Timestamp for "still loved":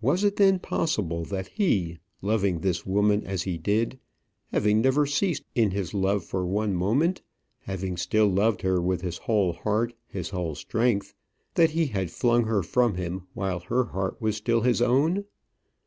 7.98-8.62